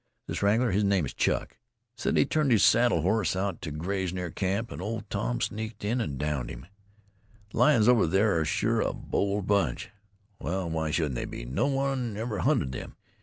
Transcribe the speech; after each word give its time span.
This 0.25 0.41
wrangler 0.41 0.71
his 0.71 0.83
name 0.83 1.05
is 1.05 1.13
Clark 1.13 1.59
said 1.95 2.17
he'd 2.17 2.31
turned 2.31 2.49
his 2.51 2.63
saddle 2.65 3.03
horse 3.03 3.35
out 3.35 3.61
to 3.61 3.69
graze 3.69 4.11
near 4.11 4.31
camp, 4.31 4.71
an' 4.71 4.81
Old 4.81 5.07
Tom 5.11 5.39
sneaked 5.39 5.85
in 5.85 6.01
an' 6.01 6.17
downed 6.17 6.49
him. 6.49 6.65
The 7.51 7.57
lions 7.59 7.87
over 7.87 8.07
there 8.07 8.39
are 8.39 8.45
sure 8.45 8.81
a 8.81 8.93
bold 8.93 9.45
bunch. 9.45 9.91
Well, 10.39 10.67
why 10.71 10.89
shouldn't 10.89 11.13
they 11.13 11.25
be? 11.25 11.45
No 11.45 11.67
one 11.67 12.17
ever 12.17 12.39
hunted 12.39 12.71
them. 12.71 12.95